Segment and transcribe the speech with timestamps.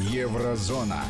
[0.00, 1.04] Еврозона.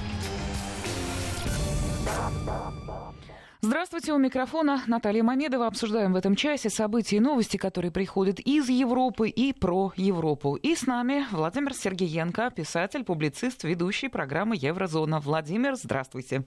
[3.60, 5.68] Здравствуйте, у микрофона Наталья Мамедова.
[5.68, 10.56] Обсуждаем в этом часе события и новости, которые приходят из Европы и про Европу.
[10.56, 15.20] И с нами Владимир Сергеенко, писатель, публицист, ведущий программы «Еврозона».
[15.20, 16.44] Владимир, здравствуйте.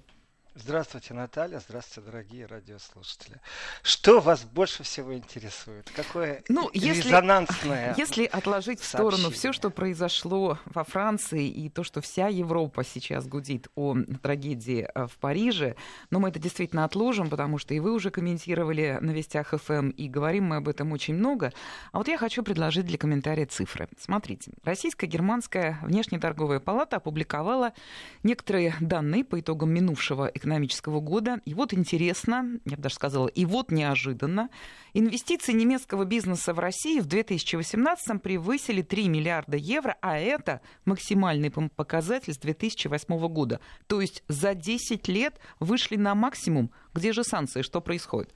[0.56, 1.60] Здравствуйте, Наталья.
[1.60, 3.42] Здравствуйте, дорогие радиослушатели.
[3.82, 5.92] Что вас больше всего интересует?
[5.96, 11.84] Какое ну, если, резонансное Если отложить в сторону все, что произошло во Франции и то,
[11.84, 15.76] что вся Европа сейчас гудит о трагедии э, в Париже,
[16.12, 20.08] но мы это действительно отложим, потому что и вы уже комментировали на Вестях ФМ, и
[20.08, 21.52] говорим мы об этом очень много.
[21.92, 23.90] А вот я хочу предложить для комментария цифры.
[23.98, 27.74] Смотрите, Российско-германская внешнеторговая палата опубликовала
[28.22, 31.40] некоторые данные по итогам минувшего экономического года.
[31.46, 34.50] И вот интересно, я бы даже сказала, и вот неожиданно,
[34.94, 42.34] инвестиции немецкого бизнеса в России в 2018 превысили 3 миллиарда евро, а это максимальный показатель
[42.34, 43.62] с 2008 года.
[43.88, 46.72] То есть за 10 лет вышли на максимум.
[46.94, 47.62] Где же санкции?
[47.62, 48.34] Что происходит?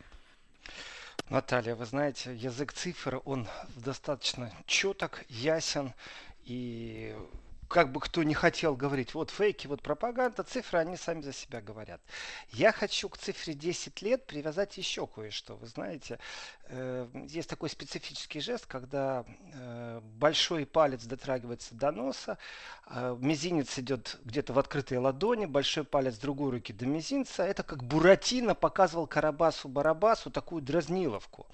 [1.30, 5.94] Наталья, вы знаете, язык цифр, он достаточно четок, ясен
[6.46, 7.14] и
[7.68, 11.62] как бы кто не хотел говорить, вот фейки, вот пропаганда, цифры, они сами за себя
[11.62, 12.02] говорят.
[12.50, 15.56] Я хочу к цифре 10 лет привязать еще кое-что.
[15.56, 16.20] Вы знаете,
[16.66, 22.38] э, есть такой специфический жест, когда э, большой палец дотрагивается до носа,
[22.88, 27.44] э, мизинец идет где-то в открытой ладони, большой палец другой руки до мизинца.
[27.44, 31.48] Это как Буратино показывал Карабасу-Барабасу такую дразниловку.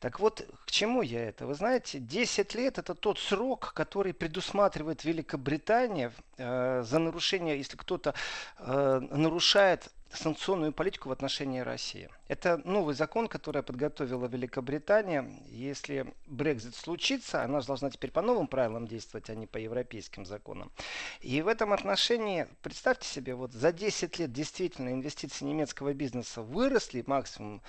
[0.00, 1.46] Так вот, к чему я это?
[1.46, 7.76] Вы знаете, 10 лет это тот срок, который предусматривает Великобритания Британия э, за нарушение, если
[7.76, 8.12] кто-то
[8.58, 12.08] э, нарушает санкционную политику в отношении России.
[12.26, 15.30] Это новый закон, который подготовила Великобритания.
[15.46, 20.26] Если Брекзит случится, она же должна теперь по новым правилам действовать, а не по европейским
[20.26, 20.72] законам.
[21.20, 27.04] И в этом отношении, представьте себе, вот за 10 лет действительно инвестиции немецкого бизнеса выросли
[27.06, 27.62] максимум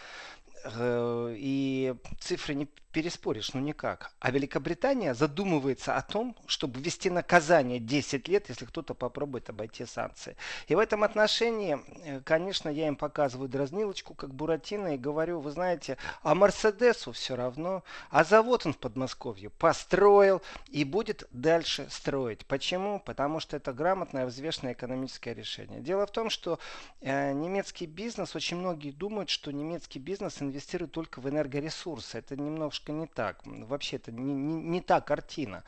[0.64, 4.12] э, и цифры не переспоришь, ну никак.
[4.22, 10.38] А Великобритания задумывается о том, чтобы ввести наказание 10 лет, если кто-то попробует обойти санкции.
[10.70, 15.52] И в этом отношении, э, конечно, я им показываю дразнилочку, как Буратино, и говорю, вы
[15.52, 22.46] знаете, а Мерседесу все равно, а завод он в Подмосковье построил и будет дальше строить.
[22.46, 23.02] Почему?
[23.02, 25.82] Потому что это грамотное, взвешенное экономическое решение.
[25.82, 26.60] Дело в том, что
[27.02, 32.20] э, немецкий бизнес, очень многие думают, что немецкий бизнес инвестирует только в энергоресурсы.
[32.20, 33.42] Это немножко немножко не так.
[33.46, 35.64] Вообще это не, не, не та картина.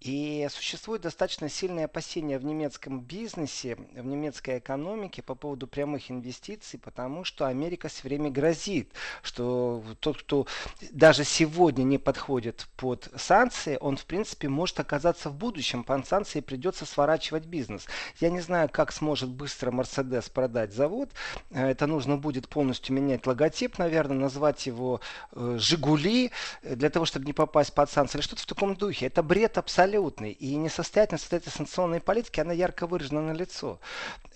[0.00, 6.78] И существует достаточно сильное опасение в немецком бизнесе, в немецкой экономике по поводу прямых инвестиций,
[6.78, 10.46] потому что Америка все время грозит, что тот, кто
[10.90, 15.84] даже сегодня не подходит под санкции, он в принципе может оказаться в будущем.
[15.84, 17.86] Под санкции придется сворачивать бизнес.
[18.20, 21.10] Я не знаю, как сможет быстро Mercedes продать завод.
[21.50, 25.00] Это нужно будет полностью менять логотип, наверное, назвать его
[25.32, 26.30] э, Жигули,
[26.62, 29.06] для того, чтобы не попасть под санкции, или что-то в таком духе.
[29.06, 30.32] Это бред абсолютный.
[30.32, 33.78] И несостоятельность этой санкционной политики, она ярко выражена на лицо.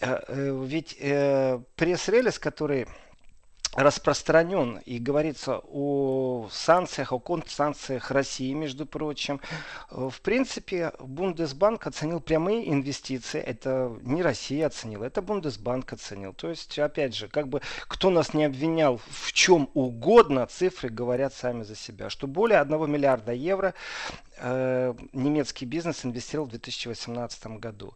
[0.01, 2.87] Э, э, ведь э, пресс-релиз, который
[3.75, 9.41] распространен и говорится о санкциях, о контрсанкциях России, между прочим.
[9.91, 13.41] В принципе, Бундесбанк оценил прямые инвестиции.
[13.41, 16.33] Это не Россия оценила, это Бундесбанк оценил.
[16.33, 21.33] То есть, опять же, как бы кто нас не обвинял в чем угодно, цифры говорят
[21.33, 22.11] сами за себя.
[22.11, 23.75] Что более 1 миллиарда евро
[24.41, 27.95] э, немецкий бизнес инвестировал в 2018 году.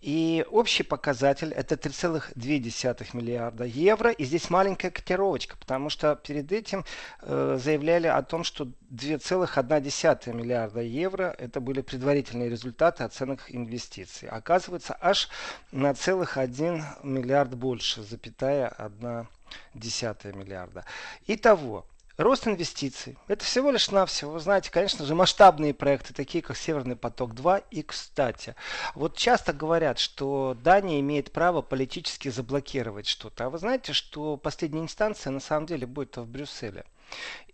[0.00, 4.10] И общий показатель это 3,2 миллиарда евро.
[4.10, 6.84] И здесь маленькая котировочка, потому что перед этим
[7.22, 14.28] э, заявляли о том, что 2,1 миллиарда евро это были предварительные результаты оценок инвестиций.
[14.28, 15.28] Оказывается, аж
[15.72, 19.26] на целых 1 миллиард больше, запятая 1
[19.74, 20.84] десятая миллиарда.
[21.26, 21.86] Итого,
[22.20, 23.16] Рост инвестиций.
[23.28, 27.64] Это всего лишь навсего, вы знаете, конечно же, масштабные проекты, такие как Северный поток-2.
[27.70, 28.56] И, кстати,
[28.94, 33.46] вот часто говорят, что Дания имеет право политически заблокировать что-то.
[33.46, 36.84] А вы знаете, что последняя инстанция на самом деле будет в Брюсселе.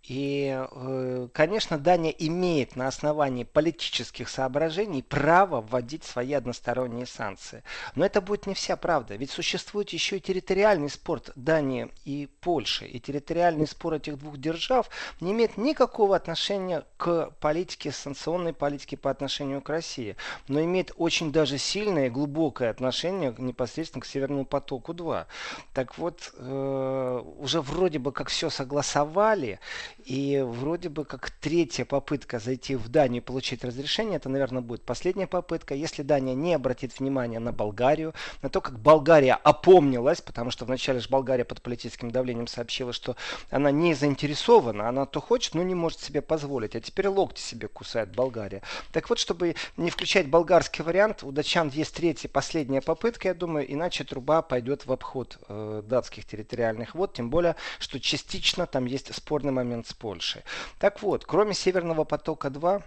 [0.07, 7.61] И, э, конечно, Дания имеет на основании политических соображений право вводить свои односторонние санкции.
[7.95, 9.15] Но это будет не вся правда.
[9.15, 12.85] Ведь существует еще и территориальный спор Дании и Польши.
[12.85, 14.89] И территориальный спор этих двух держав
[15.19, 20.15] не имеет никакого отношения к политике, санкционной политике по отношению к России.
[20.47, 25.25] Но имеет очень даже сильное и глубокое отношение непосредственно к Северному потоку-2.
[25.73, 29.59] Так вот, э, уже вроде бы как все согласовали, Италии.
[30.05, 34.83] И вроде бы как третья попытка зайти в Данию и получить разрешение, это, наверное, будет
[34.83, 35.75] последняя попытка.
[35.75, 40.99] Если Дания не обратит внимания на Болгарию, на то, как Болгария опомнилась, потому что вначале
[40.99, 43.15] же Болгария под политическим давлением сообщила, что
[43.49, 46.75] она не заинтересована, она то хочет, но не может себе позволить.
[46.75, 48.61] А теперь локти себе кусает Болгария.
[48.91, 53.71] Так вот, чтобы не включать болгарский вариант, у датчан есть третья, последняя попытка, я думаю,
[53.71, 59.09] иначе труба пойдет в обход э, датских территориальных вод, тем более, что частично там есть
[59.37, 60.41] спорный момент с Польшей.
[60.79, 62.81] Так вот, кроме Северного потока-2,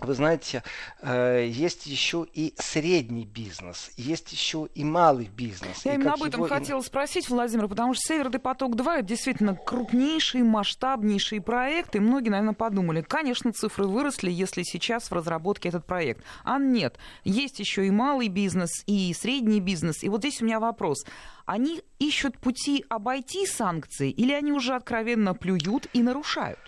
[0.00, 0.62] вы знаете,
[1.02, 5.84] э, есть еще и средний бизнес, есть еще и малый бизнес.
[5.84, 6.48] Я и именно об этом его...
[6.48, 12.54] хотела спросить, Владимир, потому что Северный поток-2 это действительно крупнейший, масштабнейший проект, и многие, наверное,
[12.54, 16.24] подумали, конечно, цифры выросли, если сейчас в разработке этот проект.
[16.44, 20.04] А нет, есть еще и малый бизнес, и средний бизнес.
[20.04, 21.04] И вот здесь у меня вопрос.
[21.44, 26.58] Они ищут пути обойти санкции, или они уже откровенно плюют и нарушают?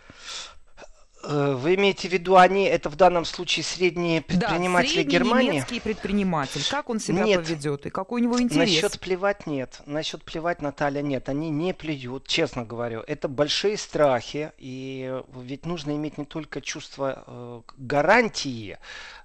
[1.22, 5.50] Э, вы имеете в виду, они это в данном случае средние предприниматели да, средний Германии?
[5.50, 6.62] немецкий предприниматель.
[6.70, 8.82] Как он себя нет, поведет и какой у него интерес?
[8.82, 9.80] Насчет плевать нет.
[9.86, 11.28] Насчет плевать, Наталья, нет.
[11.28, 13.02] Они не плюют, честно говорю.
[13.06, 14.52] Это большие страхи.
[14.58, 18.78] И ведь нужно иметь не только чувство э, гарантии,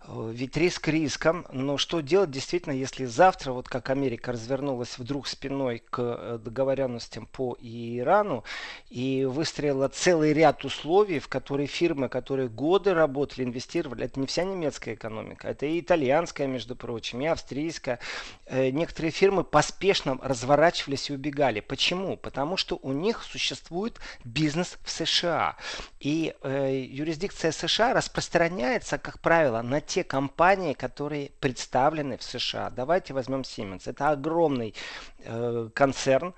[0.07, 5.27] Э, ведь риск риском, но что делать действительно, если завтра, вот как Америка развернулась вдруг
[5.27, 8.44] спиной к договоренностям по Ирану
[8.89, 14.44] и выстроила целый ряд условий, в которые фирмы, которые годы работали, инвестировали, это не вся
[14.44, 18.00] немецкая экономика, это и итальянская, между прочим, и австрийская.
[18.46, 21.60] Э, некоторые фирмы поспешно разворачивались и убегали.
[21.60, 22.18] Почему?
[22.18, 25.58] Потому что у них существует бизнес в США.
[26.00, 32.70] И э, юрисдикция США распространяется, как правило, на те компании, которые представлены в США.
[32.70, 33.84] Давайте возьмем Siemens.
[33.86, 34.74] Это огромный
[35.20, 36.34] э, концерн,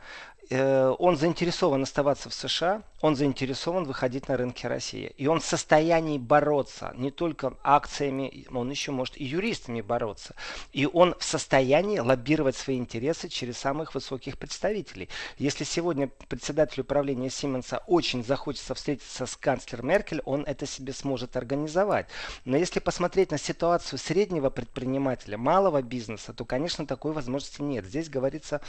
[0.50, 5.14] он заинтересован оставаться в США, он заинтересован выходить на рынки России.
[5.18, 10.36] И он в состоянии бороться не только акциями, он еще может и юристами бороться.
[10.72, 15.10] И он в состоянии лоббировать свои интересы через самых высоких представителей.
[15.38, 21.38] Если сегодня председатель управления Сименса очень захочется встретиться с канцлером Меркель, он это себе сможет
[21.38, 22.08] организовать.
[22.46, 27.86] Но если посмотреть на ситуацию среднего предпринимателя, малого бизнеса, то, конечно, такой возможности нет.
[27.86, 28.62] Здесь говорится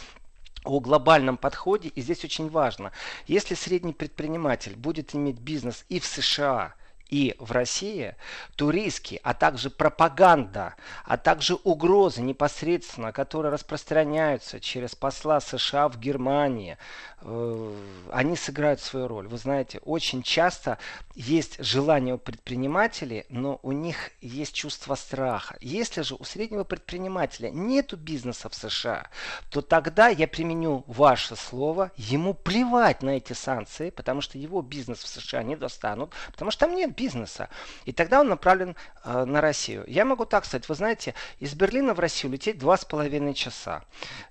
[0.65, 2.93] о глобальном подходе, и здесь очень важно,
[3.27, 6.75] если средний предприниматель будет иметь бизнес и в США,
[7.09, 8.15] и в России,
[8.57, 10.75] то риски, а также пропаганда,
[11.05, 16.77] а также угрозы непосредственно, которые распространяются через посла США в Германии,
[17.23, 19.27] они сыграют свою роль.
[19.27, 20.79] Вы знаете, очень часто
[21.17, 25.57] есть желание у предпринимателей, но у них есть чувство страха.
[25.61, 29.09] Если же у среднего предпринимателя нет бизнеса в США,
[29.51, 35.01] то тогда я применю ваше слово, ему плевать на эти санкции, потому что его бизнес
[35.01, 37.49] в США не достанут, потому что там нет бизнеса.
[37.85, 39.85] И тогда он направлен э, на Россию.
[39.89, 43.83] Я могу так сказать, вы знаете, из Берлина в Россию лететь два с половиной часа.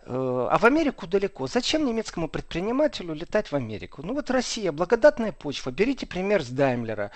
[0.04, 1.48] Э, а в Америку далеко.
[1.48, 4.02] Зачем немецкому предпринимателю летать в Америку?
[4.04, 5.72] Ну вот Россия, благодатная почва.
[5.72, 7.12] Берите пример с Даймлера.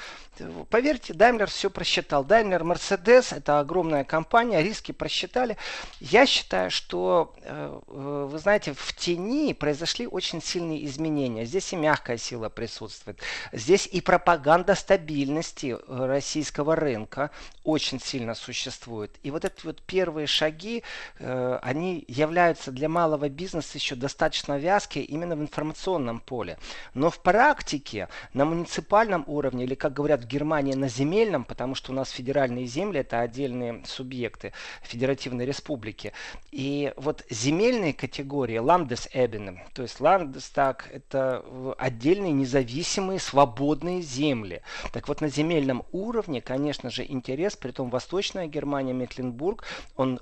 [0.69, 2.23] Поверьте, Даймлер все просчитал.
[2.23, 5.57] Даймлер, Мерседес, это огромная компания, риски просчитали.
[5.99, 11.45] Я считаю, что, э, э, вы знаете, в тени произошли очень сильные изменения.
[11.45, 13.19] Здесь и мягкая сила присутствует.
[13.51, 17.31] Здесь и пропаганда стабильности э, российского рынка
[17.63, 19.11] очень сильно существует.
[19.23, 20.83] И вот эти вот первые шаги,
[21.19, 26.57] они являются для малого бизнеса еще достаточно вязкие именно в информационном поле.
[26.93, 31.91] Но в практике на муниципальном уровне, или как говорят в Германии, на земельном, потому что
[31.91, 34.53] у нас федеральные земли это отдельные субъекты
[34.83, 36.13] федеративной республики.
[36.51, 41.43] И вот земельные категории, Landesebene, то есть Landestag, это
[41.77, 44.61] отдельные независимые свободные земли.
[44.93, 49.65] Так вот на земельном уровне, конечно же, интерес, при том Восточная Германия, Мекленбург,
[49.97, 50.21] он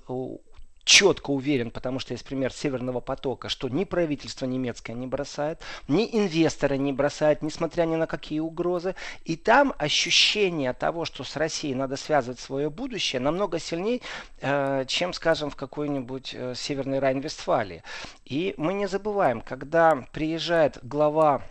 [0.89, 6.03] четко уверен, потому что есть пример Северного потока, что ни правительство немецкое не бросает, ни
[6.11, 8.95] инвесторы не бросают, несмотря ни на какие угрозы.
[9.23, 14.01] И там ощущение того, что с Россией надо связывать свое будущее, намного сильнее,
[14.41, 17.83] э, чем, скажем, в какой-нибудь э, Северной Райн-Вестфалии.
[18.25, 21.43] И мы не забываем, когда приезжает глава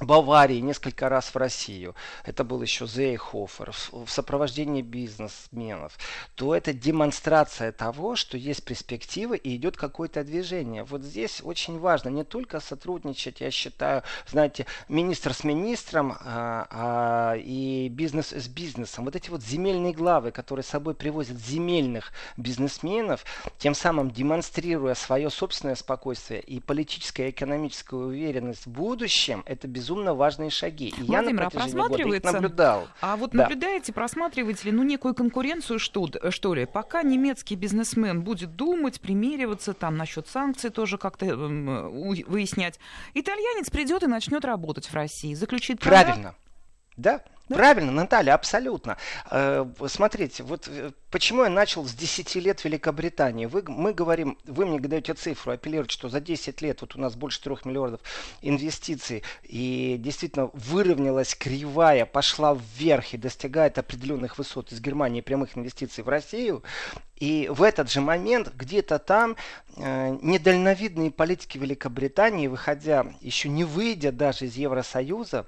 [0.00, 5.98] Баварии несколько раз в Россию, это был еще Зейхофер, в сопровождении бизнесменов,
[6.36, 10.84] то это демонстрация того, что есть перспективы и идет какое-то движение.
[10.84, 17.36] Вот здесь очень важно не только сотрудничать, я считаю, знаете, министр с министром а, а,
[17.36, 19.04] и бизнес с бизнесом.
[19.04, 23.24] Вот эти вот земельные главы, которые с собой привозят земельных бизнесменов,
[23.58, 29.87] тем самым демонстрируя свое собственное спокойствие и политическое и экономическую уверенность в будущем, это безусловно
[29.88, 30.88] безумно важные шаги.
[30.88, 32.88] И Владимир, я на а просматривается, наблюдал.
[33.00, 33.44] А вот да.
[33.44, 36.66] наблюдаете, просматриваете ли, ну, некую конкуренцию, что, что ли?
[36.66, 42.78] Пока немецкий бизнесмен будет думать, примериваться, там, насчет санкций тоже как-то э, выяснять,
[43.14, 46.34] итальянец придет и начнет работать в России, заключит Правильно.
[46.98, 47.56] Да, да?
[47.56, 48.98] Правильно, Наталья, абсолютно.
[49.30, 53.46] Э, смотрите, вот э, почему я начал с 10 лет Великобритании.
[53.46, 57.14] Вы, мы говорим, вы мне даете цифру, апеллируете, что за 10 лет вот у нас
[57.14, 58.00] больше 3 миллиардов
[58.42, 66.04] инвестиций, и действительно выровнялась кривая, пошла вверх и достигает определенных высот из Германии прямых инвестиций
[66.04, 66.62] в Россию.
[67.16, 69.36] И в этот же момент где-то там
[69.76, 75.46] э, недальновидные политики Великобритании, выходя, еще не выйдя даже из Евросоюза,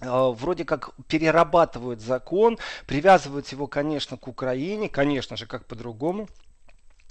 [0.00, 6.28] вроде как перерабатывают закон, привязывают его, конечно, к Украине, конечно же, как по-другому.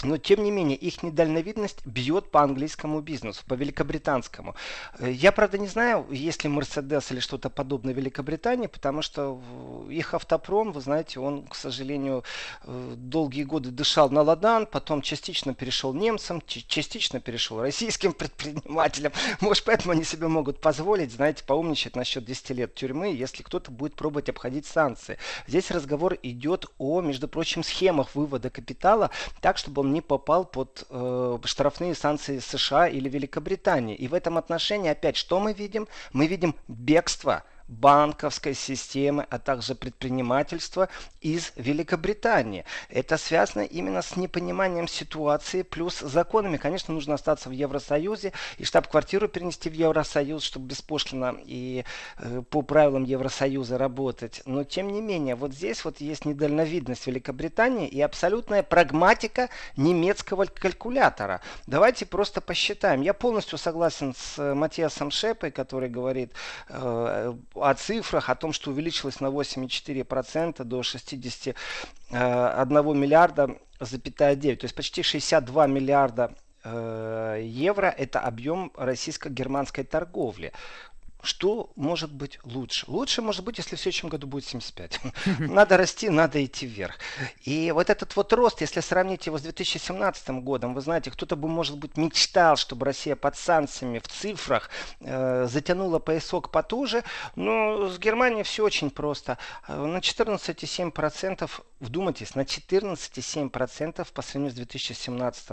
[0.04, 4.56] Но, тем не менее, их недальновидность бьет по английскому бизнесу, по великобританскому.
[5.00, 9.42] Э, я, правда, не знаю, есть ли Mercedes или что-то подобное в Великобритании, потому что
[9.90, 12.24] их автопром, вы знаете, он, к сожалению,
[12.64, 19.14] э, долгие годы дышал на ладан, потом частично перешел немцам, частично перешел российским предпринимателям.
[19.40, 23.96] Может, поэтому они себе могут позволить, знаете, поумничать насчет 10 лет тюрьмы, если кто-то будет
[23.96, 25.18] пробовать обходить санкции.
[25.48, 29.10] Здесь разговор идет о, между прочим, схемах вывода капитала
[29.40, 33.96] так, чтобы он не попал под э, штрафные санкции США или Великобритании.
[33.96, 35.88] И в этом отношении опять что мы видим?
[36.14, 40.90] Мы видим бегство– банковской системы, а также предпринимательства
[41.22, 42.66] из Великобритании.
[42.90, 46.58] Это связано именно с непониманием ситуации плюс законами.
[46.58, 51.84] Конечно, нужно остаться в Евросоюзе и штаб-квартиру перенести в Евросоюз, чтобы беспошлино и
[52.18, 54.42] э, по правилам Евросоюза работать.
[54.46, 61.42] Но тем не менее, вот здесь вот есть недальновидность Великобритании и абсолютная прагматика немецкого калькулятора.
[61.68, 63.02] Давайте просто посчитаем.
[63.02, 66.32] Я полностью согласен с э, Матиасом Шепой, который говорит
[66.70, 71.56] э, о цифрах, о том, что увеличилось на 8,4% до 61
[72.12, 74.60] э, миллиарда, запятая 9.
[74.60, 80.52] То есть почти 62 миллиарда э, евро– это объем российско-германской торговли.
[81.26, 82.86] Что может быть лучше?
[82.88, 85.00] Лучше может быть, если в следующем году будет 75.
[85.40, 87.00] Надо расти, надо идти вверх.
[87.44, 91.48] И вот этот вот рост, если сравнить его с 2017 годом, вы знаете, кто-то бы,
[91.48, 94.70] может быть, мечтал, чтобы Россия под санкциями в цифрах
[95.02, 97.04] э, затянула поясок потуже,
[97.36, 99.38] но с Германией все очень просто.
[99.68, 105.52] Э, на 14,7%, вдумайтесь, на 14,7% по сравнению с 2017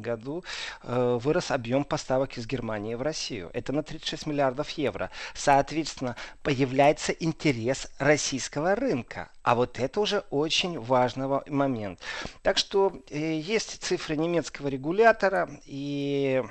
[0.00, 0.44] году
[0.82, 3.50] э, вырос объем поставок из Германии в Россию.
[3.54, 5.10] Это на 36 миллиардов евро евро.
[5.34, 9.30] Соответственно, появляется интерес российского рынка.
[9.42, 12.00] А вот это уже очень важный момент.
[12.42, 16.42] Так что э, есть цифры немецкого регулятора и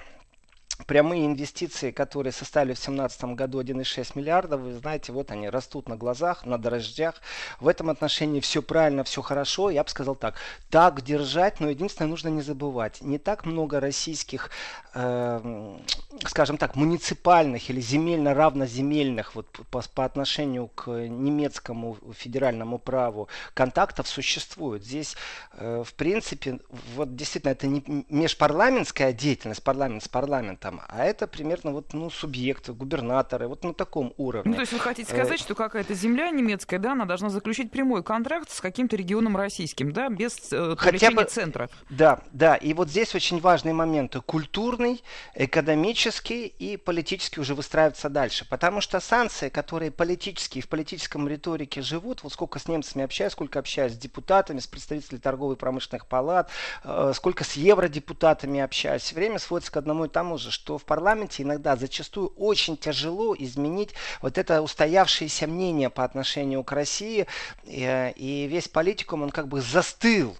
[0.85, 5.95] прямые инвестиции, которые составили в 2017 году 1,6 миллиарда, вы знаете, вот они растут на
[5.95, 7.15] глазах, на дрожжах.
[7.59, 9.69] В этом отношении все правильно, все хорошо.
[9.69, 10.35] Я бы сказал так,
[10.69, 14.49] так держать, но единственное, нужно не забывать, не так много российских,
[14.93, 15.77] э,
[16.25, 24.83] скажем так, муниципальных или земельно-равноземельных вот по, по отношению к немецкому федеральному праву контактов существует.
[24.83, 25.15] Здесь,
[25.53, 26.59] э, в принципе,
[26.95, 32.09] вот действительно, это не межпарламентская деятельность, парламент с парламентом, там, а это примерно вот, ну,
[32.09, 34.51] субъекты, губернаторы, вот на таком уровне.
[34.51, 37.71] Ну, то есть вы хотите сказать, э, что какая-то земля немецкая, да, она должна заключить
[37.71, 41.69] прямой контракт с каким-то регионом российским, да, без э, Хотя бы, центра.
[41.89, 44.21] Да, да, и вот здесь очень важные моменты.
[44.21, 48.45] Культурный, экономический и политический уже выстраиваются дальше.
[48.47, 53.57] Потому что санкции, которые политические, в политическом риторике живут, вот сколько с немцами общаюсь, сколько
[53.57, 56.51] общаюсь с депутатами, с представителями торговой и промышленных палат,
[56.83, 61.43] э, сколько с евродепутатами общаюсь, время сводится к одному и тому же, что в парламенте
[61.43, 67.27] иногда зачастую очень тяжело изменить вот это устоявшееся мнение по отношению к России,
[67.63, 70.35] э, и весь политикум, он как бы застыл.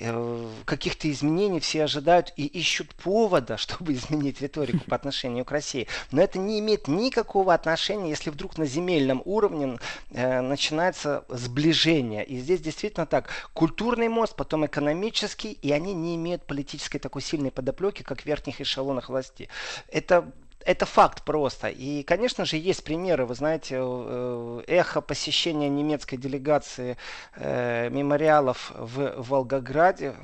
[0.00, 5.86] Э, каких-то изменений все ожидают и ищут повода, чтобы изменить риторику по отношению к России.
[6.10, 9.78] Но это не имеет никакого отношения, если вдруг на земельном уровне
[10.10, 12.24] э, начинается сближение.
[12.24, 13.28] И здесь действительно так.
[13.52, 18.60] Культурный мост, потом экономический, и они не имеют политической такой сильной подоплеки, как в верхних
[18.60, 19.48] эшелонах власти.
[19.88, 20.32] Это
[20.64, 21.68] это факт просто.
[21.68, 23.26] И, конечно же, есть примеры.
[23.26, 26.96] Вы знаете, э, эхо посещения немецкой делегации
[27.36, 30.14] э, мемориалов в Волгограде.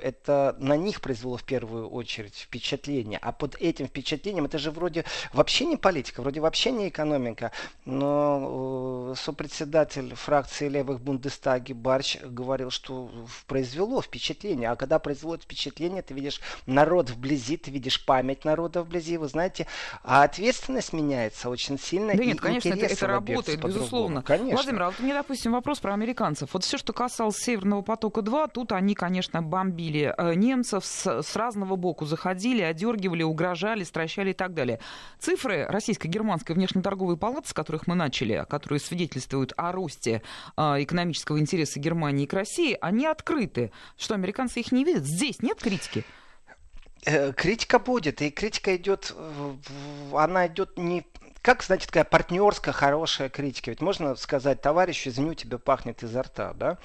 [0.00, 3.18] это на них произвело в первую очередь впечатление.
[3.22, 7.50] А под этим впечатлением это же вроде вообще не политика, вроде вообще не экономика.
[7.86, 13.10] Но э, сопредседатель фракции левых Бундестаги Барч говорил, что
[13.46, 14.70] произвело впечатление.
[14.70, 19.16] А когда производит впечатление, ты видишь народ вблизи, ты видишь память народа вблизи.
[19.16, 19.66] Вы знаете,
[20.02, 22.14] а ответственность меняется очень сильно.
[22.14, 24.22] Да нет, конечно, это, это работает, безусловно.
[24.22, 24.56] Конечно.
[24.56, 26.50] Владимир, а вот мне, допустим, вопрос про американцев.
[26.52, 31.76] Вот все, что касалось Северного потока-2, тут они, конечно, бомбили э, немцев с, с разного
[31.76, 34.80] боку, заходили, одергивали, угрожали, стращали и так далее.
[35.18, 40.22] Цифры российско-германской внешнеторговой палаты, с которых мы начали, которые свидетельствуют о росте
[40.56, 43.70] э, экономического интереса Германии к России, они открыты.
[43.96, 45.04] Что, американцы их не видят?
[45.04, 46.04] Здесь нет критики?
[47.04, 49.14] Э, критика будет, и критика идет,
[50.12, 51.04] она идет не
[51.46, 53.70] как, знаете, такая партнерская, хорошая критика?
[53.70, 56.76] Ведь можно сказать, товарищ, извини, у тебя пахнет изо рта, да?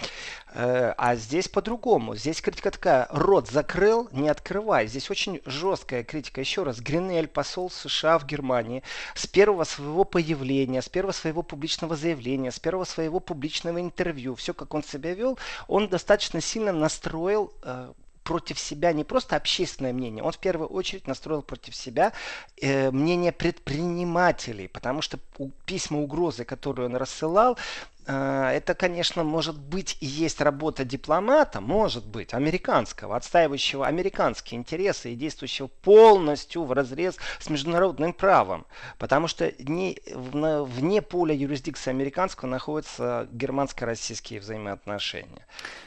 [0.54, 2.16] Э, а здесь по-другому.
[2.16, 4.86] Здесь критика такая, рот закрыл, не открывай.
[4.86, 6.42] Здесь очень жесткая критика.
[6.42, 8.84] Еще раз, Гринель, посол США в Германии,
[9.16, 14.54] с первого своего появления, с первого своего публичного заявления, с первого своего публичного интервью, все,
[14.54, 20.24] как он себя вел, он достаточно сильно настроил э, против себя не просто общественное мнение,
[20.24, 22.14] он в первую очередь настроил против себя
[22.62, 25.20] э, мнение предпринимателей, потому что
[25.66, 27.58] письма угрозы, которые он рассылал,
[28.06, 35.16] это, конечно, может быть и есть работа дипломата, может быть, американского, отстаивающего американские интересы и
[35.16, 38.66] действующего полностью в разрез с международным правом.
[38.98, 45.46] Потому что не, вне поля юрисдикции американского находятся германско-российские взаимоотношения.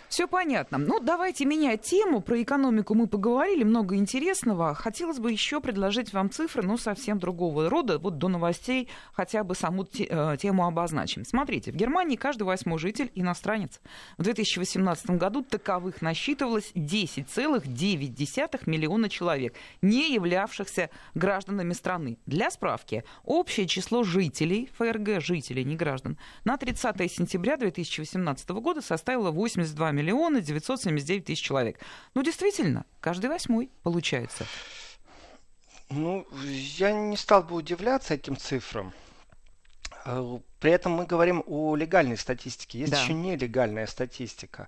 [0.09, 0.78] Все понятно.
[0.78, 2.21] Ну, давайте менять тему.
[2.21, 4.73] Про экономику мы поговорили, много интересного.
[4.73, 7.99] Хотелось бы еще предложить вам цифры, но совсем другого рода.
[7.99, 11.25] Вот до новостей хотя бы саму э, тему обозначим.
[11.25, 13.80] Смотрите, в Германии каждый восьмой житель иностранец.
[14.18, 22.18] В 2018 году таковых насчитывалось 10,9 миллиона человек, не являвшихся гражданами страны.
[22.26, 29.30] Для справки, общее число жителей, ФРГ жителей, не граждан, на 30 сентября 2018 года составило
[29.30, 31.78] 82 миллиона миллиона 979 тысяч человек.
[32.14, 34.46] Ну, действительно, каждый восьмой получается.
[35.90, 36.26] Ну,
[36.78, 38.92] я не стал бы удивляться этим цифрам.
[40.64, 42.78] При этом мы говорим о легальной статистике.
[42.78, 43.02] Есть да.
[43.02, 44.66] еще нелегальная статистика.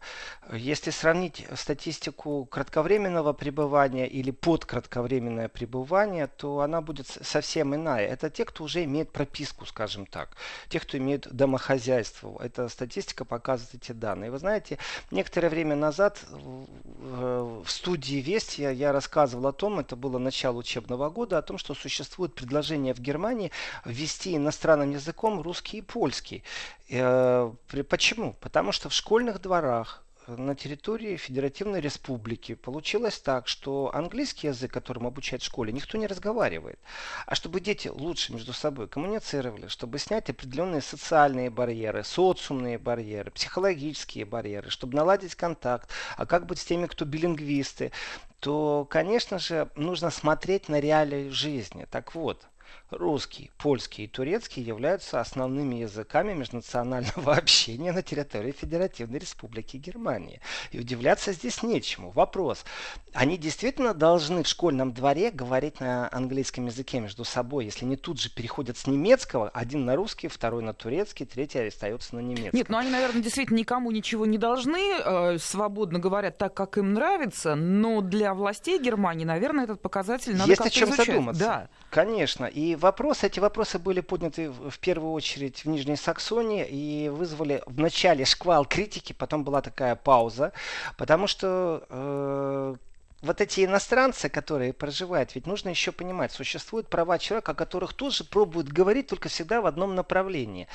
[0.53, 8.07] Если сравнить статистику кратковременного пребывания или подкратковременное пребывание, то она будет совсем иная.
[8.09, 10.37] Это те, кто уже имеет прописку, скажем так.
[10.69, 12.39] Те, кто имеет домохозяйство.
[12.43, 14.31] Эта статистика показывает эти данные.
[14.31, 14.77] Вы знаете,
[15.11, 21.09] некоторое время назад в студии Вести я, я рассказывал о том, это было начало учебного
[21.09, 23.51] года, о том, что существует предложение в Германии
[23.87, 26.43] ввести иностранным языком русский польский.
[26.91, 27.53] Э,
[27.89, 28.35] почему?
[28.41, 35.07] Потому что в школьных дворах на территории Федеративной Республики получилось так, что английский язык, которым
[35.07, 36.79] обучают в школе, никто не разговаривает.
[37.27, 44.25] А чтобы дети лучше между собой коммуницировали, чтобы снять определенные социальные барьеры, социумные барьеры, психологические
[44.25, 47.93] барьеры, чтобы наладить контакт, а как быть с теми, кто билингвисты,
[48.41, 51.87] то, конечно же, нужно смотреть на реалии жизни.
[51.91, 52.47] Так вот,
[52.91, 60.41] русский, польский и турецкий являются основными языками межнационального общения на территории Федеративной Республики Германии.
[60.71, 62.11] И удивляться здесь нечему.
[62.11, 62.65] Вопрос.
[63.13, 68.21] Они действительно должны в школьном дворе говорить на английском языке между собой, если они тут
[68.21, 72.51] же переходят с немецкого, один на русский, второй на турецкий, третий остается на немецком.
[72.53, 76.95] Нет, ну они, наверное, действительно никому ничего не должны, э, свободно говорят так, как им
[76.95, 81.07] нравится, но для властей Германии, наверное, этот показатель надо Есть о чем изучать.
[81.07, 81.43] задуматься.
[81.43, 81.69] Да.
[81.91, 82.45] Конечно.
[82.57, 87.79] И вопросы, эти вопросы были подняты в первую очередь в Нижней Саксонии и вызвали в
[87.79, 90.55] начале шквал критики, потом была такая пауза,
[90.97, 92.77] потому что э,
[93.23, 98.25] вот эти иностранцы, которые проживают, ведь нужно еще понимать, существуют права человека, о которых тоже
[98.25, 100.69] пробуют говорить только всегда в одном направлении.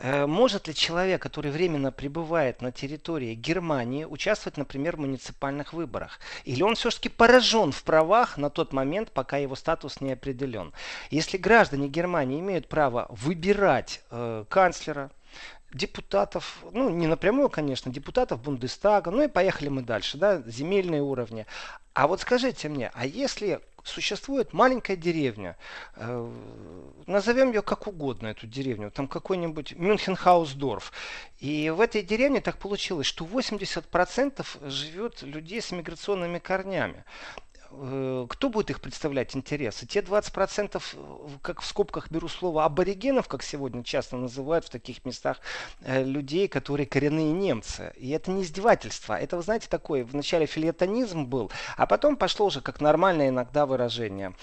[0.00, 6.18] Э, может ли человек, который временно пребывает на территории Германии, участвовать, например, в муниципальных выборах?
[6.44, 10.72] Или он все-таки поражен в правах на тот момент, пока его статус не определен?
[11.10, 15.10] Если граждане Германии имеют право выбирать э, канцлера,
[15.74, 21.46] депутатов, ну не напрямую, конечно, депутатов Бундестага, ну и поехали мы дальше, да, земельные уровни.
[21.92, 25.56] А вот скажите мне, а если существует маленькая деревня,
[25.96, 26.32] э,
[27.06, 30.92] назовем ее как угодно, эту деревню, там какой-нибудь Мюнхенхаусдорф,
[31.38, 37.04] и в этой деревне так получилось, что 80% живет людей с миграционными корнями
[38.28, 39.86] кто будет их представлять интересы?
[39.86, 45.40] Те 20%, как в скобках беру слово, аборигенов, как сегодня часто называют в таких местах
[45.86, 47.92] людей, которые коренные немцы.
[47.96, 49.14] И это не издевательство.
[49.14, 54.34] Это, вы знаете, такое, вначале филетонизм был, а потом пошло уже как нормальное иногда выражение.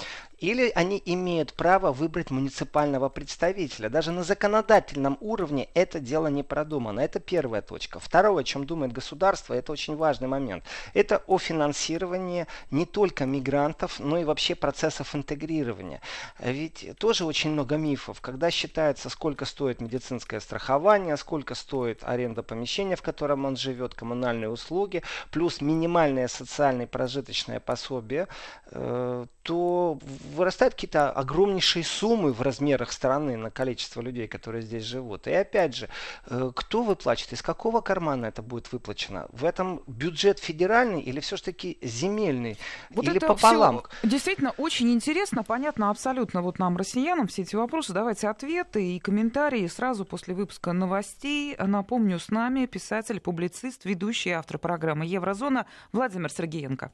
[0.41, 3.89] Или они имеют право выбрать муниципального представителя.
[3.89, 6.99] Даже на законодательном уровне это дело не продумано.
[6.99, 7.99] Это первая точка.
[7.99, 10.63] Второе, о чем думает государство, это очень важный момент.
[10.95, 16.01] Это о финансировании не только мигрантов, но и вообще процессов интегрирования.
[16.39, 18.19] Ведь тоже очень много мифов.
[18.19, 24.49] Когда считается, сколько стоит медицинское страхование, сколько стоит аренда помещения, в котором он живет, коммунальные
[24.49, 28.27] услуги, плюс минимальное социальное прожиточное пособие,
[28.71, 29.99] э, то
[30.31, 35.27] вырастают какие-то огромнейшие суммы в размерах страны на количество людей, которые здесь живут.
[35.27, 35.89] И опять же,
[36.27, 39.27] э, кто выплачивает, из какого кармана это будет выплачено?
[39.31, 42.57] В этом бюджет федеральный или все-таки земельный?
[42.89, 43.83] Вот или пополам?
[44.03, 47.93] Действительно очень интересно, понятно абсолютно вот нам, россиянам, все эти вопросы.
[47.93, 51.55] Давайте ответы и комментарии сразу после выпуска новостей.
[51.57, 56.91] Напомню, с нами писатель, публицист, ведущий автор программы «Еврозона» Владимир Сергеенко.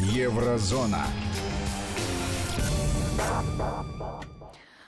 [0.00, 1.04] Еврозона.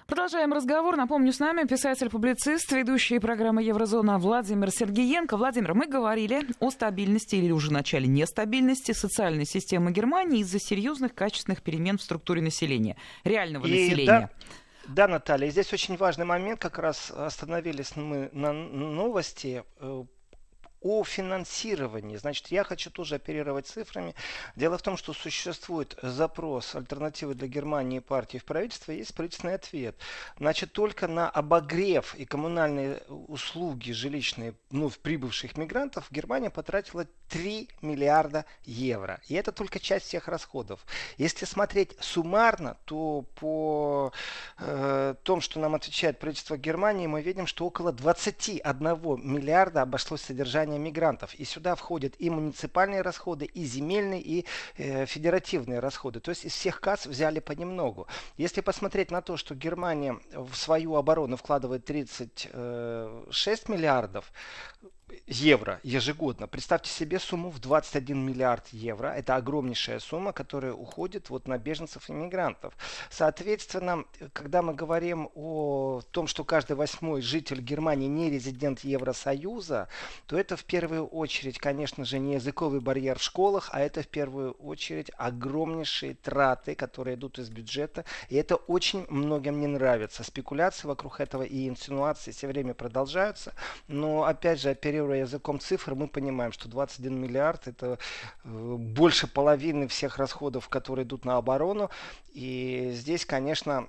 [0.07, 0.97] Продолжаем разговор.
[0.97, 5.37] Напомню, с нами писатель-публицист, ведущий программы Еврозона Владимир Сергеенко.
[5.37, 11.63] Владимир, мы говорили о стабильности или уже начале нестабильности социальной системы Германии из-за серьезных качественных
[11.63, 14.07] перемен в структуре населения, реального И населения.
[14.07, 14.31] Да,
[14.89, 20.05] да, Наталья, здесь очень важный момент, как раз остановились мы на новости э,
[20.83, 22.17] о финансировании.
[22.17, 24.15] Значит, я хочу тоже оперировать цифрами.
[24.57, 29.97] Дело в том, что существует запрос альтернативы для Германии партии в правительство, есть правительственный ответ.
[30.39, 38.45] Значит, только на обогрев и коммунальные услуги жилищные ну, прибывших мигрантов Германия потратила 3 миллиарда
[38.65, 39.21] евро.
[39.29, 40.85] И это только часть всех расходов.
[41.17, 44.13] Если смотреть суммарно, то по
[44.59, 48.65] э, том, что нам отвечает правительство Германии, мы видим, что около 21
[49.23, 51.35] миллиарда обошлось содержание содержания мигрантов.
[51.35, 54.45] И сюда входят и муниципальные расходы, и земельные, и
[54.77, 56.21] э, федеративные расходы.
[56.21, 58.07] То есть из всех касс взяли понемногу.
[58.39, 64.33] Если посмотреть на то, что Германия в свою оборону вкладывает 36 э, миллиардов,
[65.27, 66.47] евро ежегодно.
[66.47, 69.09] Представьте себе сумму в 21 миллиард евро.
[69.09, 72.75] Это огромнейшая сумма, которая уходит вот на беженцев и мигрантов.
[73.11, 79.89] Соответственно, когда мы говорим о том, что каждый восьмой житель Германии не резидент Евросоюза,
[80.27, 84.09] то это в первую очередь, конечно же, не языковый барьер в школах, а это в
[84.09, 88.05] первую очередь огромнейшие траты, которые идут из бюджета.
[88.29, 90.25] И это очень многим не нравится.
[90.25, 93.55] Спекуляции вокруг этого и инсинуации все время продолжаются.
[93.89, 97.99] Но опять же, оперируя оперируя языком цифр, мы понимаем, что 21 миллиард это
[98.45, 101.91] э, больше половины всех расходов, которые идут на оборону.
[102.33, 103.89] И здесь, конечно,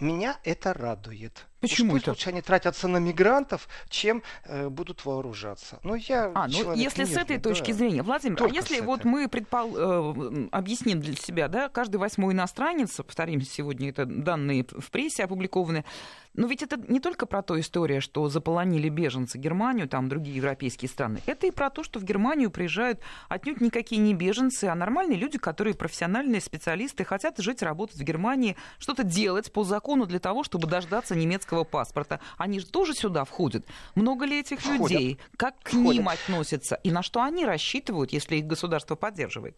[0.00, 1.46] меня это радует.
[1.68, 2.10] Почему Уж это?
[2.10, 5.78] лучше они тратятся на мигрантов, чем э, будут вооружаться.
[5.82, 7.78] Ну, я а, ну, если с этой точки да.
[7.78, 9.76] зрения, Владимир, а Только а если вот мы предпол...
[9.76, 15.84] э, объясним для себя, да, каждый восьмой иностранец, повторимся сегодня, это данные в прессе опубликованы,
[16.34, 20.88] но ведь это не только про ту историю, что заполонили беженцы Германию, там другие европейские
[20.88, 21.20] страны.
[21.26, 25.38] Это и про то, что в Германию приезжают отнюдь никакие не беженцы, а нормальные люди,
[25.38, 30.66] которые профессиональные специалисты, хотят жить, работать в Германии, что-то делать по закону для того, чтобы
[30.66, 32.18] дождаться немецкого паспорта.
[32.36, 33.64] Они же тоже сюда входят.
[33.94, 34.90] Много ли этих входят.
[34.90, 35.18] людей?
[35.36, 35.92] Как к входят.
[35.94, 36.74] ним относятся?
[36.82, 39.56] И на что они рассчитывают, если их государство поддерживает?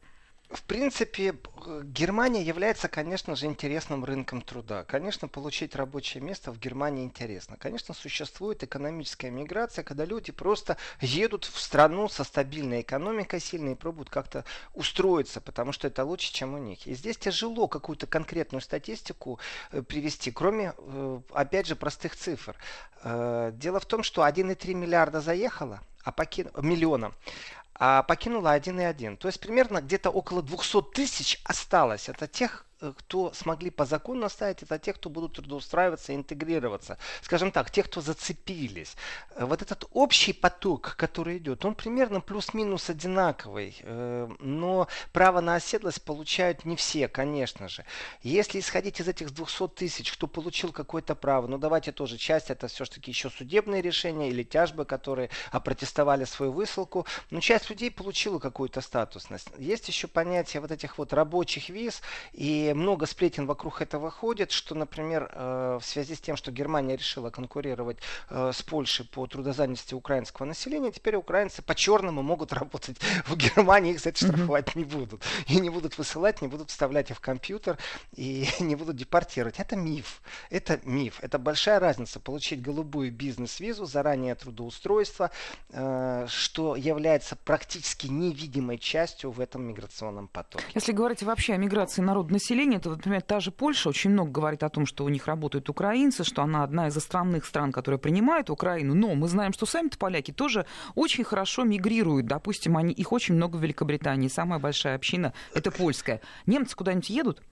[0.51, 1.35] В принципе,
[1.83, 4.85] Германия является, конечно же, интересным рынком труда.
[4.85, 7.57] Конечно, получить рабочее место в Германии интересно.
[7.59, 13.77] Конечно, существует экономическая миграция, когда люди просто едут в страну со стабильной экономикой сильной и
[13.77, 16.87] пробуют как-то устроиться, потому что это лучше, чем у них.
[16.87, 19.41] И здесь тяжело какую-то конкретную статистику
[19.73, 22.57] э, привести, кроме, э, опять же, простых цифр.
[23.03, 26.51] Э, дело в том, что 1,3 миллиарда заехало, а покин...
[26.63, 27.13] миллиона,
[27.79, 29.17] а покинула 1,1.
[29.17, 32.09] То есть примерно где-то около 200 тысяч осталось.
[32.09, 32.66] Это тех
[32.99, 36.99] кто смогли по закону оставить, это те, кто будут трудоустраиваться и интегрироваться.
[37.23, 38.97] Скажем так, те, кто зацепились.
[39.35, 43.77] Э, вот этот общий поток, который идет, он примерно плюс-минус одинаковый.
[43.81, 47.85] Э, но право на оседлость получают не все, конечно же.
[48.23, 52.69] Если исходить из этих 200 тысяч, кто получил какое-то право, ну давайте тоже часть, это
[52.69, 57.07] все-таки еще судебные решения или тяжбы, которые опротестовали свою высылку.
[57.31, 59.49] Но часть людей получила какую-то статусность.
[59.59, 64.51] Есть еще понятие вот этих вот рабочих виз и И много сплетен вокруг этого ходит,
[64.51, 67.99] что, например, э, в связи с тем, что Германия решила конкурировать
[68.29, 74.01] э, с Польшей по трудозанятости украинского населения, теперь украинцы по-черному могут работать в Германии, их
[74.01, 75.23] за это штрафовать не будут.
[75.47, 77.79] И не будут высылать, не будут вставлять их в компьютер
[78.17, 79.61] и не будут депортировать.
[79.61, 80.21] Это миф.
[80.51, 81.21] Это миф.
[81.23, 85.31] Это большая разница получить голубую бизнес-визу, заранее трудоустройство,
[85.71, 90.65] э, что является практически невидимой частью в этом миграционном потоке.
[90.75, 94.63] Если говорить вообще о миграции народа населения, то, например, та же Польша очень много говорит
[94.63, 98.51] о том, что у них работают украинцы, что она одна из островных стран, которая принимает
[98.51, 98.95] Украину.
[98.95, 102.27] Но мы знаем, что сами-то поляки тоже очень хорошо мигрируют.
[102.27, 104.29] Допустим, они, их очень много в Великобритании.
[104.29, 106.21] Самая большая община– это польская.
[106.47, 107.43] Немцы куда-нибудь едут?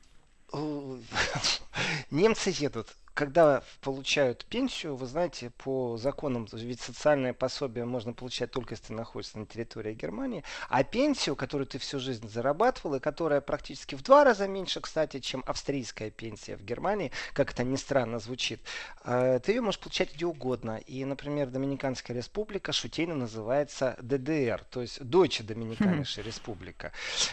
[2.10, 8.74] Немцы едут когда получают пенсию, вы знаете, по законам, ведь социальное пособие можно получать только
[8.74, 13.40] если ты находишься на территории Германии, а пенсию, которую ты всю жизнь зарабатывал, и которая
[13.40, 18.18] практически в два раза меньше, кстати, чем австрийская пенсия в Германии, как это ни странно
[18.18, 18.60] звучит,
[19.04, 20.78] э, ты ее можешь получать где угодно.
[20.78, 26.22] И, например, Доминиканская республика шутейно называется ДДР, то есть Deutsche хм.
[26.22, 26.92] республика.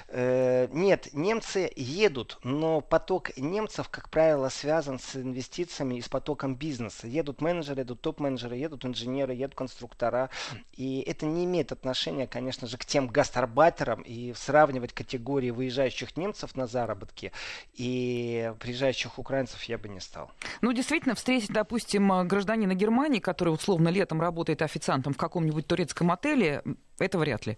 [0.09, 6.09] Э, нет, немцы едут, но поток немцев, как правило, связан с инвестициями инвестициями и с
[6.09, 7.07] потоком бизнеса.
[7.07, 10.29] Едут менеджеры, едут топ-менеджеры, едут инженеры, едут конструктора.
[10.73, 16.55] И это не имеет отношения, конечно же, к тем гастарбайтерам и сравнивать категории выезжающих немцев
[16.55, 17.31] на заработки
[17.75, 20.31] и приезжающих украинцев я бы не стал.
[20.61, 26.63] Ну, действительно, встретить, допустим, гражданина Германии, который условно летом работает официантом в каком-нибудь турецком отеле,
[26.99, 27.57] это вряд ли.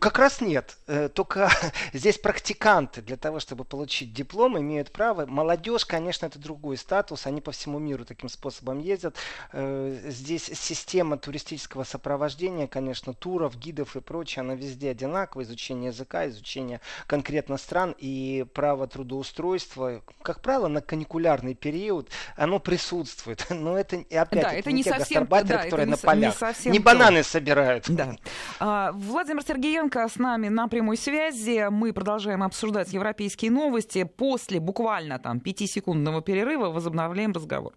[0.00, 0.76] Как раз нет.
[0.86, 1.50] Э, только
[1.92, 5.26] здесь практиканты для того, чтобы получить диплом, имеют право.
[5.26, 7.26] Молодежь, конечно, это другой статус.
[7.26, 9.16] Они по всему миру таким способом ездят.
[9.52, 15.44] Э, здесь система туристического сопровождения, конечно, туров, гидов и прочее, она везде одинаковая.
[15.44, 20.02] Изучение языка, изучение конкретно стран и право трудоустройства.
[20.22, 23.46] Как правило, на каникулярный период оно присутствует.
[23.50, 26.40] Но это, опять, да, это, это не, не совсем, те да, которые на полях.
[26.64, 27.88] Не, не бананы собирают.
[27.88, 28.16] Да.
[28.60, 31.68] А, Владимир Владимир Сергеенко с нами на прямой связи.
[31.70, 34.02] Мы продолжаем обсуждать европейские новости.
[34.02, 37.74] После буквально там пятисекундного перерыва возобновляем разговор.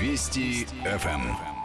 [0.00, 1.55] Вести ФМ.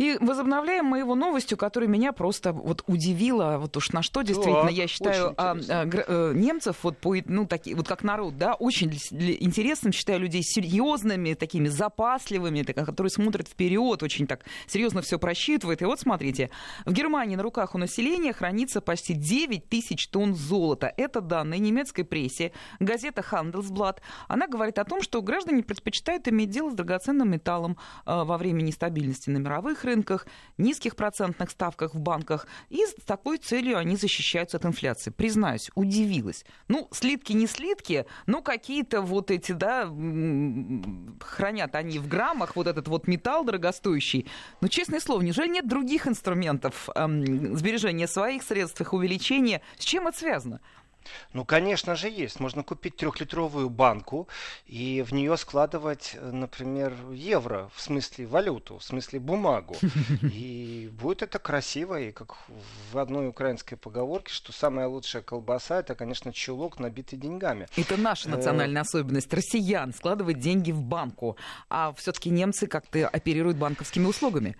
[0.00, 4.62] И возобновляем мы его новостью, которая меня просто вот удивила, вот уж на что действительно,
[4.62, 8.54] да, я считаю, а, а, а, немцев вот, по, ну, такие, вот как народ, да,
[8.54, 15.18] очень интересным, считаю людей серьезными, такими запасливыми, так, которые смотрят вперед, очень так серьезно все
[15.18, 15.82] просчитывают.
[15.82, 16.48] И вот смотрите,
[16.86, 20.90] в Германии на руках у населения хранится почти 9 тысяч тонн золота.
[20.96, 22.52] Это данные немецкой прессе.
[22.78, 23.98] Газета Handelsblatt.
[24.28, 28.62] Она говорит о том, что граждане предпочитают иметь дело с драгоценным металлом э, во время
[28.62, 29.89] нестабильности на мировых рынках,
[30.58, 32.46] низких процентных ставках в банках.
[32.68, 35.10] И с такой целью они защищаются от инфляции.
[35.10, 36.44] Признаюсь, удивилась.
[36.68, 39.86] Ну, слитки не слитки, но какие-то вот эти, да,
[41.20, 44.26] хранят они в граммах, вот этот вот металл дорогостоящий.
[44.60, 49.62] Но, честное слово, неужели нет других инструментов эм, сбережения своих средств, их увеличения?
[49.78, 50.60] С чем это связано?
[51.32, 52.40] Ну, конечно же, есть.
[52.40, 54.28] Можно купить трехлитровую банку
[54.66, 59.76] и в нее складывать, например, евро, в смысле валюту, в смысле бумагу.
[60.22, 62.00] И будет это красиво.
[62.00, 62.36] И как
[62.92, 67.66] в одной украинской поговорке, что самая лучшая колбаса, это, конечно, чулок, набитый деньгами.
[67.76, 69.32] Это наша э, национальная особенность.
[69.32, 71.36] Россиян складывать деньги в банку.
[71.68, 74.56] А все-таки немцы как-то оперируют банковскими услугами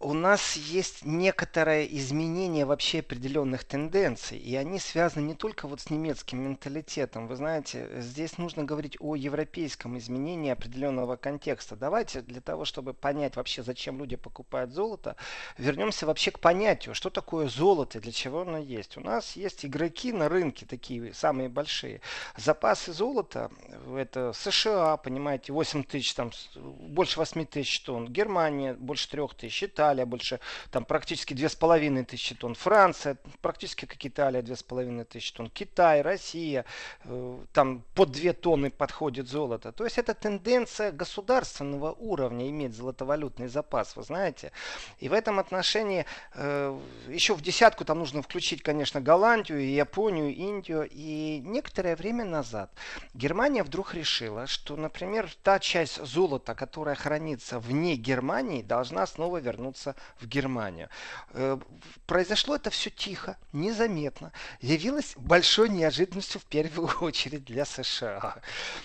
[0.00, 5.90] у нас есть некоторое изменение вообще определенных тенденций, и они связаны не только вот с
[5.90, 7.28] немецким менталитетом.
[7.28, 11.76] Вы знаете, здесь нужно говорить о европейском изменении определенного контекста.
[11.76, 15.16] Давайте для того, чтобы понять вообще, зачем люди покупают золото,
[15.58, 18.96] вернемся вообще к понятию, что такое золото, для чего оно есть.
[18.96, 22.00] У нас есть игроки на рынке такие самые большие.
[22.38, 23.50] Запасы золота,
[23.94, 29.89] это США, понимаете, 8 тысяч, там больше 8 тысяч тонн, Германия больше 3 тысяч, Италия
[29.90, 34.62] Италия больше, там практически две с половиной тысячи тонн, Франция практически как Италия две с
[34.62, 36.64] половиной тысячи тонн, Китай, Россия,
[37.04, 39.72] э, там под две тонны подходит золото.
[39.72, 44.52] То есть это тенденция государственного уровня иметь золотовалютный запас, вы знаете.
[44.98, 50.88] И в этом отношении э, еще в десятку там нужно включить, конечно, Голландию, Японию, Индию.
[50.90, 52.70] И некоторое время назад
[53.14, 59.79] Германия вдруг решила, что, например, та часть золота, которая хранится вне Германии, должна снова вернуться
[59.80, 60.88] вернуться в Германию.
[61.30, 61.58] Э,
[62.06, 64.32] произошло это все тихо, незаметно.
[64.60, 68.36] Явилось большой неожиданностью в первую очередь для США.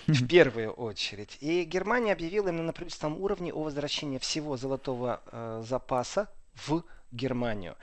[0.07, 1.37] В первую очередь.
[1.41, 6.27] И Германия объявила именно на правительственном уровне о возвращении всего золотого э, запаса
[6.67, 7.75] в Германию.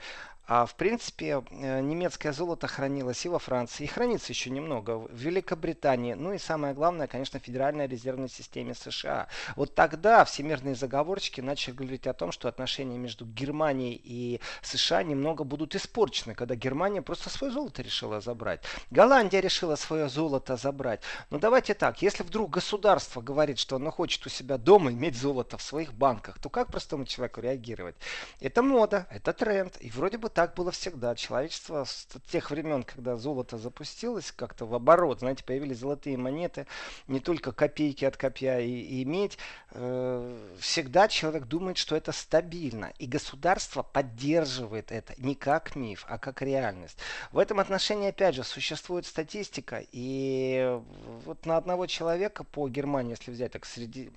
[0.45, 5.13] А в принципе, э, немецкое золото хранилось и во Франции, и хранится еще немного в
[5.13, 9.27] Великобритании, ну и самое главное, конечно, в Федеральной резервной системе США.
[9.55, 15.45] Вот тогда всемирные заговорщики начали говорить о том, что отношения между Германией и США немного
[15.45, 18.63] будут испорчены, когда Германия просто свое золото решила забрать.
[18.91, 20.99] Голландия решила свое золото забрать.
[21.29, 25.57] Но давайте так, если вдруг государство говорит, что оно хочет у себя дома иметь золото
[25.57, 27.95] в своих банках, то как простому человеку реагировать?
[28.41, 31.15] Это мода, это тренд, и вроде бы так было всегда.
[31.15, 36.67] Человечество с тех времен, когда золото запустилось как-то в оборот, знаете, появились золотые монеты,
[37.07, 39.37] не только копейки от копья и, и медь,
[39.71, 42.91] э, всегда человек думает, что это стабильно.
[42.99, 46.97] И государство поддерживает это не как миф, а как реальность.
[47.31, 49.83] В этом отношении, опять же, существует статистика.
[49.91, 50.79] И
[51.25, 54.11] вот на одного человека по Германии, если взять так среди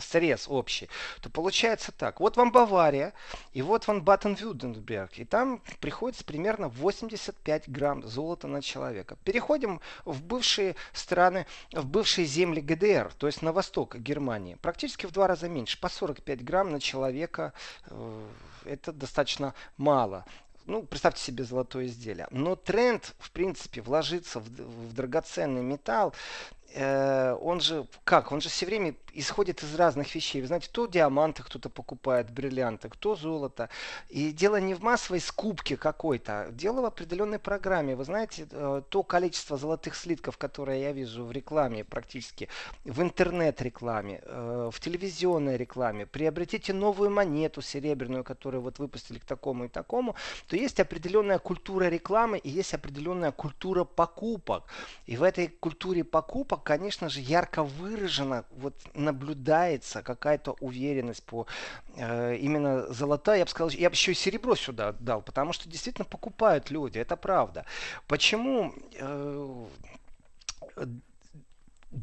[0.00, 0.88] срез общий,
[1.20, 2.20] то получается так.
[2.20, 3.12] Вот вам Бавария,
[3.52, 5.10] и вот вам Баттен-Вюртемберг.
[5.16, 9.16] И там приходится примерно 85 грамм золота на человека.
[9.24, 14.56] Переходим в бывшие страны, в бывшие земли ГДР, то есть на восток Германии.
[14.60, 17.52] Практически в два раза меньше, по 45 грамм на человека.
[17.86, 18.26] Э,
[18.64, 20.24] это достаточно мало
[20.66, 22.26] ну, представьте себе золотое изделие.
[22.30, 26.12] Но тренд, в принципе, вложиться в, в драгоценный металл,
[26.76, 30.40] он же, как, он же все время исходит из разных вещей.
[30.40, 33.68] Вы знаете, то диаманты кто-то покупает, бриллианты, кто золото.
[34.08, 37.96] И дело не в массовой скупке какой-то, дело в определенной программе.
[37.96, 42.48] Вы знаете, э, то количество золотых слитков, которое я вижу в рекламе практически,
[42.84, 49.64] в интернет-рекламе, э, в телевизионной рекламе, приобретите новую монету серебряную, которую вот выпустили к такому
[49.64, 50.14] и такому,
[50.46, 54.64] то есть определенная культура рекламы и есть определенная культура покупок.
[55.06, 61.46] И в этой культуре покупок, конечно же, ярко выражена вот наблюдается какая-то уверенность по
[61.96, 65.68] э, именно золотая, я бы сказал, я бы еще и серебро сюда дал, потому что
[65.68, 67.64] действительно покупают люди, это правда.
[68.08, 69.66] Почему э,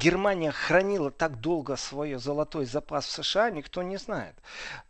[0.04, 4.34] Германия хранила так долго свой золотой запас в США, никто не знает.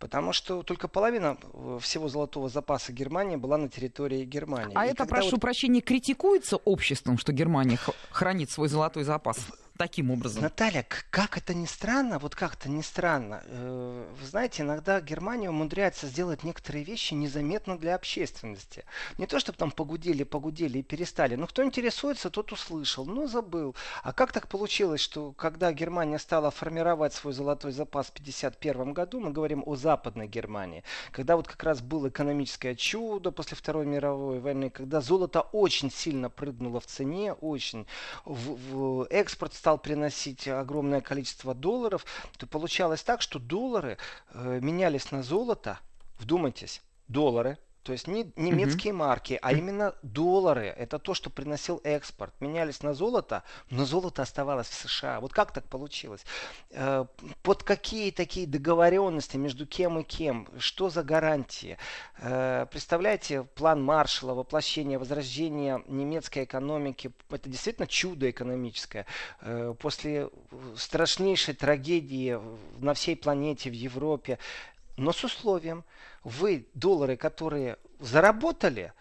[0.00, 4.72] Потому что только половина э, всего золотого запаса Германии была на территории Германии.
[4.74, 5.40] А И это, прошу вот...
[5.40, 7.78] прощения, критикуется обществом, что Германия
[8.10, 9.38] хранит свой золотой запас?
[9.76, 10.42] Таким образом.
[10.42, 15.50] Наталья, как это ни странно, вот как это ни странно, э, вы знаете, иногда Германия
[15.50, 18.84] умудряется сделать некоторые вещи незаметно для общественности.
[19.18, 23.74] Не то, чтобы там погудели, погудели и перестали, но кто интересуется, тот услышал, но забыл.
[24.02, 29.20] А как так получилось, что когда Германия стала формировать свой золотой запас в 1951 году,
[29.20, 34.38] мы говорим о Западной Германии, когда вот как раз было экономическое чудо после Второй мировой
[34.38, 37.86] войны, когда золото очень сильно прыгнуло в цене, очень
[38.24, 42.04] в, в экспорт стал приносить огромное количество долларов,
[42.36, 43.96] то получалось так, что доллары
[44.34, 45.78] э, менялись на золото,
[46.18, 49.00] вдумайтесь, доллары то есть не немецкие угу.
[49.00, 50.66] марки, а именно доллары.
[50.66, 52.32] Это то, что приносил экспорт.
[52.40, 55.20] Менялись на золото, но золото оставалось в США.
[55.20, 56.24] Вот как так получилось?
[56.70, 57.04] Э,
[57.42, 60.48] под какие такие договоренности между кем и кем?
[60.58, 61.76] Что за гарантии?
[62.18, 67.12] Э, представляете, план Маршалла, воплощение, возрождение немецкой экономики.
[67.28, 69.04] Это действительно чудо экономическое.
[69.42, 70.30] Э, после
[70.74, 72.40] страшнейшей трагедии
[72.78, 74.38] на всей планете, в Европе,
[74.96, 75.84] но с условием,
[76.24, 78.92] вы доллары, которые заработали,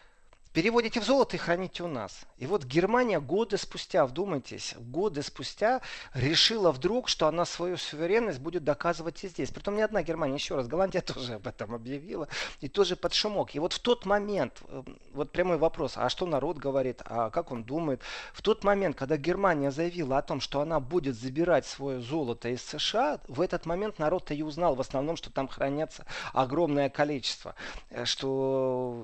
[0.54, 2.22] переводите в золото и храните у нас.
[2.38, 5.82] И вот Германия годы спустя, вдумайтесь, годы спустя
[6.14, 9.50] решила вдруг, что она свою суверенность будет доказывать и здесь.
[9.50, 12.28] Притом не одна Германия, еще раз, Голландия тоже об этом объявила,
[12.62, 13.56] и тоже под шумок.
[13.56, 17.52] И вот в тот момент, э, вот прямой вопрос, а что народ говорит, а как
[17.52, 18.02] он думает,
[18.34, 22.62] в тот момент, когда Германия заявила о том, что она будет забирать свое золото из
[22.64, 27.56] США, в этот момент народ-то и узнал в основном, что там хранятся огромное количество,
[27.90, 29.04] э, что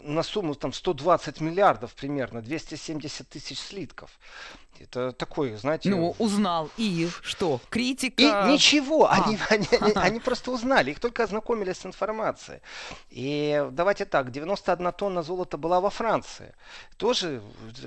[0.00, 4.10] на сумму там 120 миллиардов примерно, 270 тысяч слитков.
[4.80, 5.90] Это такой, знаете...
[5.90, 6.68] Ну, узнал.
[6.76, 7.60] И что?
[7.70, 8.22] Критика?
[8.22, 9.06] И ничего.
[9.06, 9.24] А.
[9.24, 10.90] Они, они, они, они просто узнали.
[10.90, 12.60] Их только ознакомились с информацией.
[13.10, 14.32] И давайте так.
[14.32, 16.52] 91 тонна золота была во Франции.
[16.96, 17.42] Тоже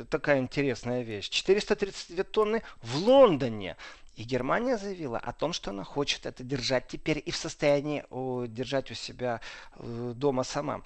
[0.09, 1.27] такая интересная вещь.
[1.27, 3.75] 432 тонны в Лондоне.
[4.15, 8.05] И Германия заявила о том, что она хочет это держать теперь и в состоянии
[8.47, 9.41] держать у себя
[9.73, 10.81] э, дома сама.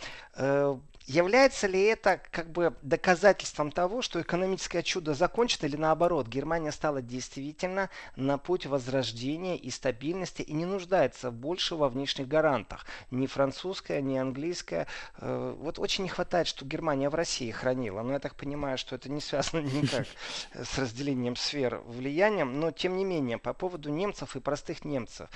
[1.10, 6.72] Э, Является ли это как бы доказательством того, что экономическое чудо закончено или наоборот, Германия
[6.72, 12.86] стала действительно на путь возрождения и стабильности и не нуждается больше во внешних гарантах.
[13.12, 14.88] Ни французская, ни английская.
[15.17, 18.02] Э, вот очень не хватает, что Германия в России хранила.
[18.02, 20.08] Но я так понимаю, что это не связано никак
[20.54, 22.60] с разделением сфер влиянием.
[22.60, 25.30] Но тем не менее, по поводу немцев и простых немцев.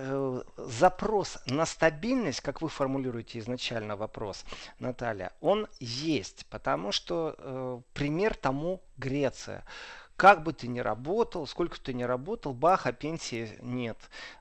[0.00, 4.44] Э, запрос на стабильность, как вы формулируете изначально вопрос,
[4.78, 9.64] Наталья, он есть, потому что э, пример тому Греция.
[10.18, 13.96] Как бы ты ни работал, сколько ты ни работал, бах, а пенсии нет.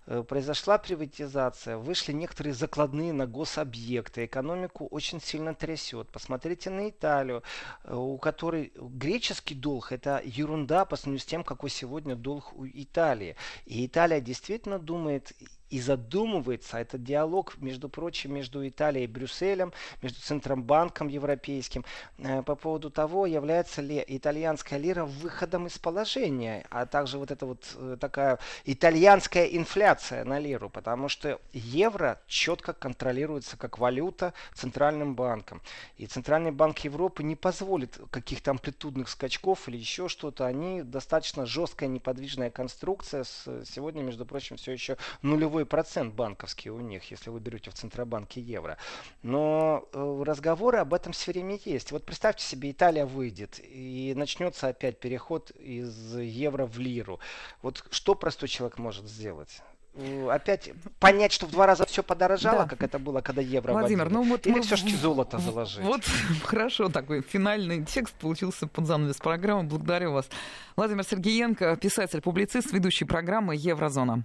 [0.08, 6.10] Э, произошла приватизация, вышли некоторые закладные на гособъекты, экономику очень сильно трясет.
[6.10, 7.44] Посмотрите на Италию,
[7.84, 12.66] э, у которой греческий долг это ерунда по сравнению с тем, какой сегодня долг у
[12.66, 13.36] Италии.
[13.68, 15.34] И Италия действительно думает
[15.70, 21.84] и задумывается этот диалог, между прочим, между Италией и Брюсселем, между Центробанком европейским,
[22.18, 27.46] э, по поводу того, является ли итальянская лира выходом из положения, а также вот эта
[27.46, 35.16] вот э, такая итальянская инфляция на лиру, потому что евро четко контролируется как валюта Центральным
[35.16, 35.62] банком.
[35.98, 40.46] И Центральный банк Европы не позволит каких-то амплитудных скачков или еще что-то.
[40.46, 43.24] Они достаточно жесткая неподвижная конструкция.
[43.24, 47.72] С, сегодня, между прочим, все еще нулевой нулевой процент банковский у них, если вы берете
[47.72, 48.78] в Центробанке евро.
[49.24, 51.92] Но э, разговоры об этом все время есть.
[51.92, 57.20] Вот представьте себе, Италия выйдет и начнется опять переход из евро в лиру.
[57.62, 59.62] Вот что простой человек может сделать?
[59.96, 62.70] Э, опять понять, что в два раза все подорожало, да.
[62.70, 64.62] как это было, когда евро Владимир, ну вот Или мы...
[64.62, 65.84] все-таки золото заложить?
[65.84, 66.02] Вот
[66.44, 69.64] хорошо, такой финальный текст получился под занавес программы.
[69.64, 70.30] Благодарю вас.
[70.76, 74.24] Владимир Сергеенко, писатель-публицист, ведущий программы «Еврозона».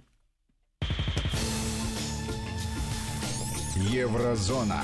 [3.93, 4.83] Еврозона.